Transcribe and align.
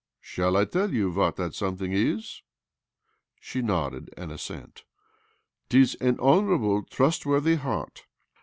'Shall 0.33 0.57
I 0.57 0.65
tell 0.65 0.91
you 0.91 1.11
what 1.11 1.35
that 1.35 1.53
something 1.53 1.93
is?" 1.93 2.41
She 3.39 3.61
nodded 3.61 4.09
an 4.17 4.31
assent.' 4.31 4.83
'Tis 5.69 5.93
an 6.01 6.19
honourable, 6.19 6.81
trustworthy 6.85 7.53
heart. 7.57 8.07